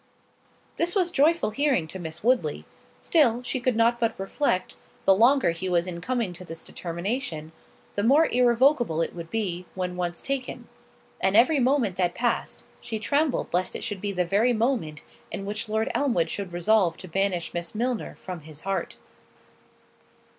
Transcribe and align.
This 0.77 0.95
was 0.95 1.11
joyful 1.11 1.51
hearing 1.51 1.85
to 1.89 1.99
Miss 1.99 2.23
Woodley; 2.23 2.65
still, 3.01 3.43
she 3.43 3.59
could 3.59 3.75
not 3.75 3.99
but 3.99 4.19
reflect, 4.19 4.75
the 5.05 5.13
longer 5.13 5.51
he 5.51 5.69
was 5.69 5.85
in 5.85 6.01
coming 6.01 6.33
to 6.33 6.43
this 6.43 6.63
determination, 6.63 7.51
the 7.93 8.01
more 8.01 8.25
irrevocable 8.25 9.03
it 9.03 9.13
would 9.13 9.29
be, 9.29 9.67
when 9.75 9.95
once 9.95 10.23
taken; 10.23 10.67
and 11.19 11.35
every 11.37 11.59
moment 11.59 11.97
that 11.97 12.15
passed, 12.15 12.63
she 12.79 12.97
trembled 12.97 13.53
lest 13.53 13.75
it 13.75 13.83
should 13.83 14.01
be 14.01 14.11
the 14.11 14.25
very 14.25 14.53
moment, 14.53 15.03
in 15.31 15.45
which 15.45 15.69
Lord 15.69 15.91
Elmwood 15.93 16.31
should 16.31 16.51
resolve 16.51 16.97
to 16.97 17.07
banish 17.07 17.53
Miss 17.53 17.75
Milner 17.75 18.15
from 18.15 18.39
his 18.39 18.61
heart. 18.61 18.95